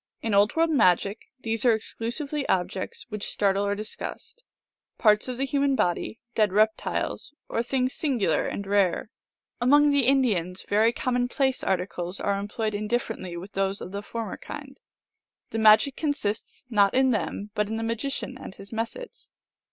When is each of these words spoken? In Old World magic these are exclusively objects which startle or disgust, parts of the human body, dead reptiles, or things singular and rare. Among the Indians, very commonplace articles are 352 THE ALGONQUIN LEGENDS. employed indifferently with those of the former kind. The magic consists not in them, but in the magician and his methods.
In 0.23 0.33
Old 0.33 0.55
World 0.55 0.71
magic 0.71 1.27
these 1.41 1.63
are 1.63 1.73
exclusively 1.75 2.43
objects 2.49 3.05
which 3.09 3.29
startle 3.29 3.63
or 3.63 3.75
disgust, 3.75 4.43
parts 4.97 5.27
of 5.27 5.37
the 5.37 5.45
human 5.45 5.75
body, 5.75 6.19
dead 6.33 6.51
reptiles, 6.51 7.35
or 7.47 7.61
things 7.61 7.93
singular 7.93 8.47
and 8.47 8.65
rare. 8.65 9.11
Among 9.61 9.91
the 9.91 10.07
Indians, 10.07 10.65
very 10.67 10.91
commonplace 10.91 11.63
articles 11.63 12.19
are 12.19 12.33
352 12.33 12.33
THE 12.33 12.33
ALGONQUIN 12.33 12.49
LEGENDS. 12.49 12.51
employed 12.51 12.81
indifferently 12.81 13.37
with 13.37 13.51
those 13.51 13.79
of 13.79 13.91
the 13.91 14.01
former 14.01 14.37
kind. 14.37 14.79
The 15.51 15.59
magic 15.59 15.95
consists 15.95 16.65
not 16.67 16.95
in 16.95 17.11
them, 17.11 17.51
but 17.53 17.69
in 17.69 17.77
the 17.77 17.83
magician 17.83 18.39
and 18.39 18.55
his 18.55 18.73
methods. 18.73 19.29